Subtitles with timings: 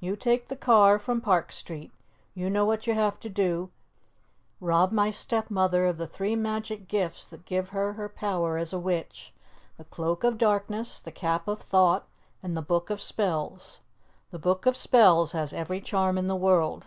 [0.00, 1.92] You take the car from Park Street.
[2.32, 3.68] You know what you have to do,
[4.58, 8.78] rob my stepmother of the three magic gifts that give her her power as a
[8.80, 9.34] witch,
[9.76, 12.08] the Cloak of Darkness, the Cap of Thought
[12.42, 13.80] and the Book of Spells.
[14.30, 16.86] The Book of Spells has every charm in the world."